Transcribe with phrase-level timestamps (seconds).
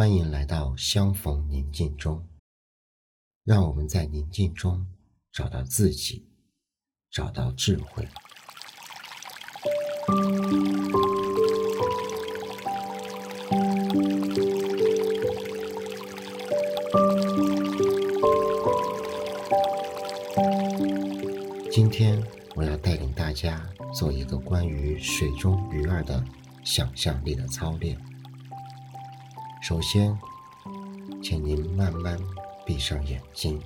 [0.00, 2.26] 欢迎来到相逢宁静中，
[3.44, 4.86] 让我们在宁静中
[5.30, 6.26] 找到自己，
[7.10, 8.08] 找到智慧。
[21.70, 22.24] 今天
[22.54, 26.24] 我要带领大家做一个关于水中鱼儿的
[26.64, 28.09] 想象力的操练。
[29.60, 30.18] 首先，
[31.22, 32.18] 请您慢慢
[32.64, 33.62] 闭上眼睛，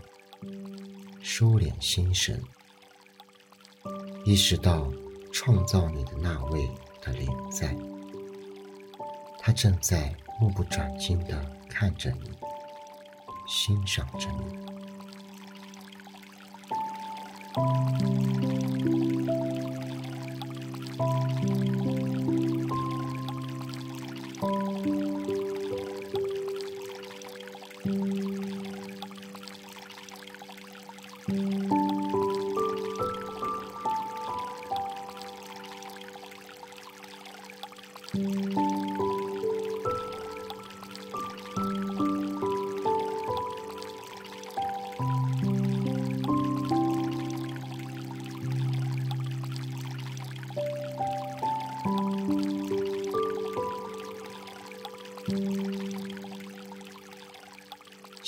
[1.22, 2.42] 收敛心神，
[4.24, 4.92] 意识到
[5.32, 6.68] 创造你的那位
[7.00, 7.74] 的临在，
[9.38, 12.30] 他正在目不转睛地看着你，
[13.46, 14.44] 欣赏着你。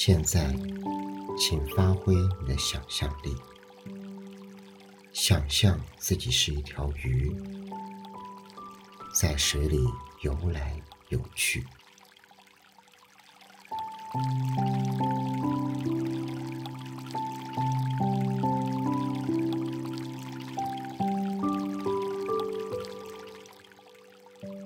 [0.08, 0.54] 现在，
[1.36, 3.34] 请发挥你的想象力，
[5.12, 7.36] 想象自己是一条鱼，
[9.12, 9.84] 在水里
[10.20, 11.66] 游来游去，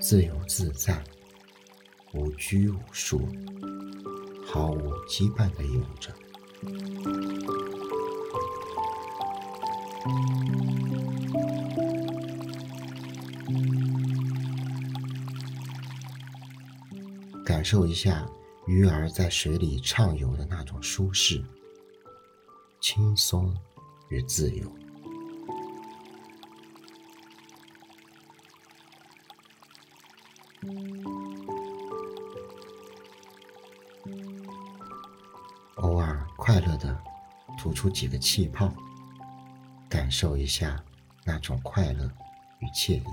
[0.02, 1.02] 自由自在，
[2.12, 3.26] 无拘无束。
[4.52, 6.12] 毫无羁绊地游着，
[17.44, 18.28] 感受一下
[18.66, 21.40] 鱼儿在水里畅游的那种舒适、
[22.80, 23.56] 轻松
[24.08, 24.79] 与自由。
[37.80, 38.70] 出几个气泡，
[39.88, 40.84] 感受一下
[41.24, 42.04] 那种快乐
[42.58, 43.04] 与惬意。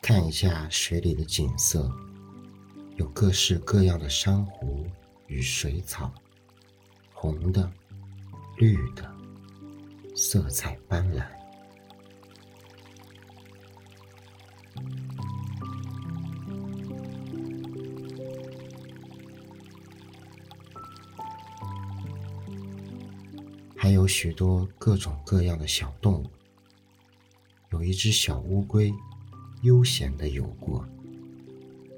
[0.00, 1.94] 看一下水里的景色，
[2.96, 4.86] 有各式各样的珊瑚。
[5.26, 6.10] 与水草，
[7.26, 7.68] 红的、
[8.56, 9.12] 绿的，
[10.14, 11.26] 色彩斑斓。
[23.76, 26.30] 还有许多各种各样的小动物。
[27.70, 28.94] 有一只小乌龟，
[29.62, 30.86] 悠闲地游过，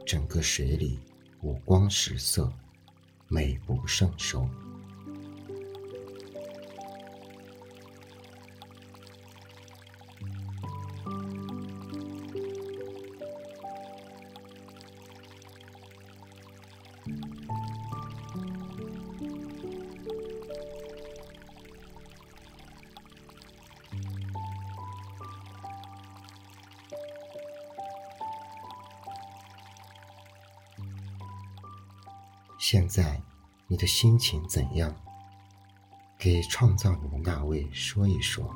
[0.07, 0.99] 整个水里
[1.43, 2.51] 五光十色。
[3.31, 4.49] 美不胜收。
[32.71, 33.19] 现在
[33.67, 34.95] 你的心情怎样？
[36.19, 38.55] 给创造你的那位说一说。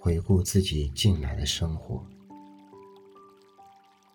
[0.00, 2.04] 回顾自己近来的生活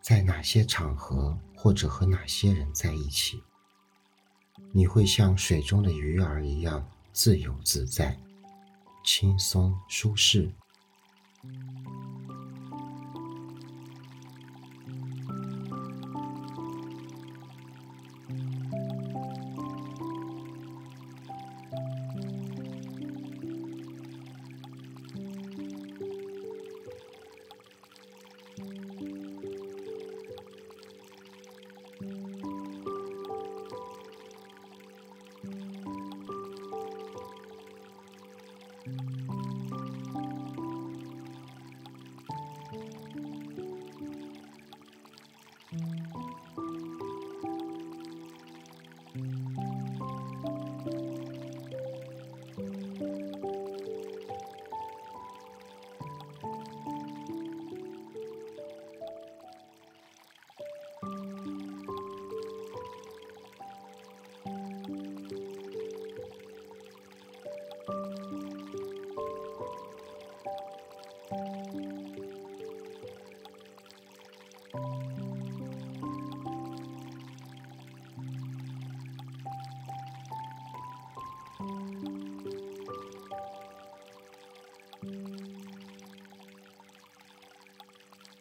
[0.01, 3.41] 在哪些场合或者和哪些人在一起
[4.73, 6.85] 你会像水中的鱼儿一样
[7.15, 8.13] 自由自在、
[9.05, 10.51] 轻松舒适？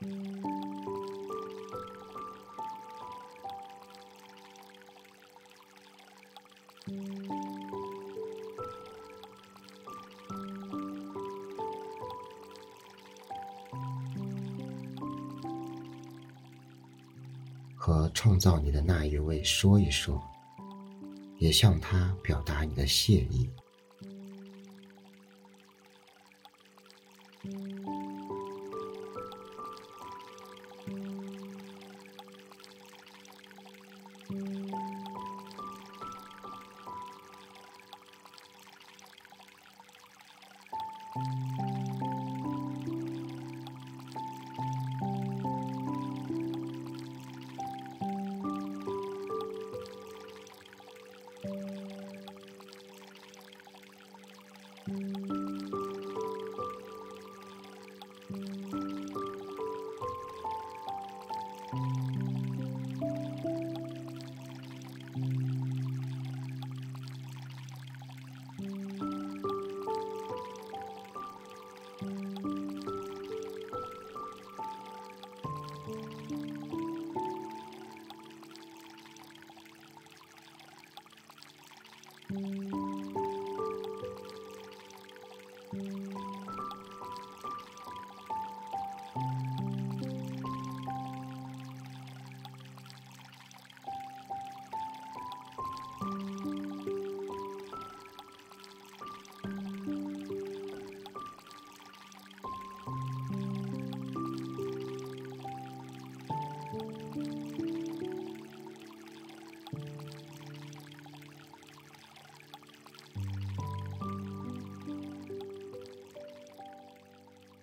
[0.00, 0.34] -hmm.
[0.34, 0.37] you
[18.14, 20.22] 创造你的那一位说一说，
[21.38, 23.48] 也向他表达你的谢意。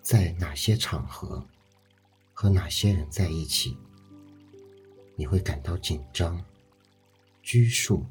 [0.06, 1.44] 在哪些场合
[2.32, 3.76] 和哪些人在一起，
[5.16, 6.40] 你会感到紧张、
[7.42, 8.06] 拘束、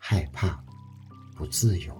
[0.00, 0.60] 害怕、
[1.36, 1.96] 不自由？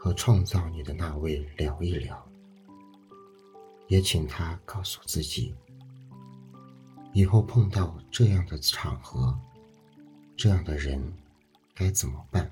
[0.00, 2.26] 和创造你的那位聊一聊，
[3.88, 5.54] 也请他告诉自己，
[7.18, 9.36] 以后碰到这样的场合、
[10.36, 11.02] 这样的人，
[11.74, 12.48] 该怎么办。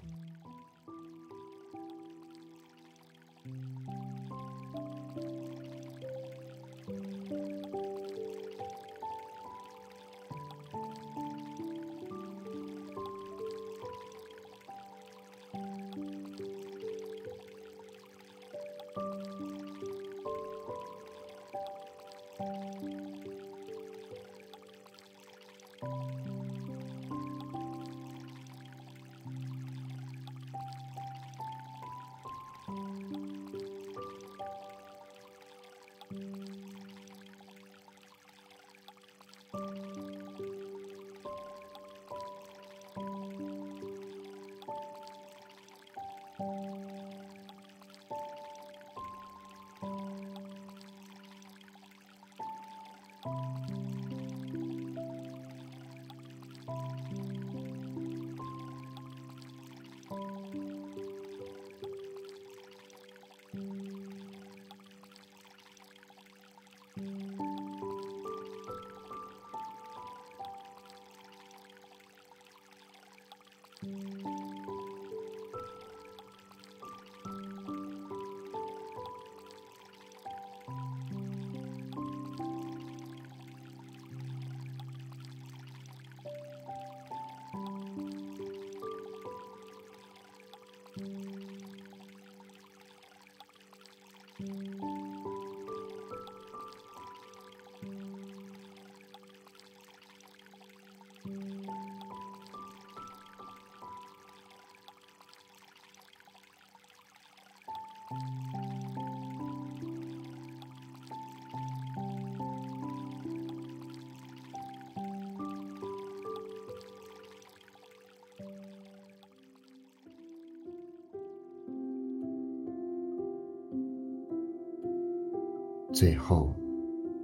[125.92, 126.54] 最后，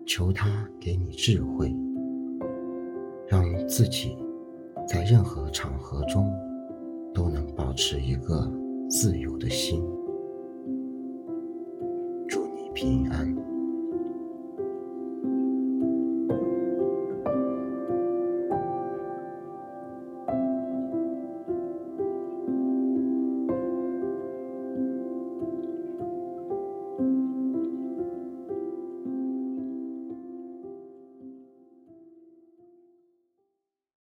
[0.07, 1.77] 求他给你智慧，
[3.29, 4.17] 让自己
[4.89, 6.33] 在任何场合中
[7.13, 8.51] 都能保持一个
[8.89, 9.85] 自由的心。
[12.83, 13.52] 平安。